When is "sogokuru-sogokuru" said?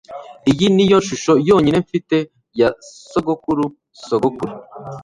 3.09-4.53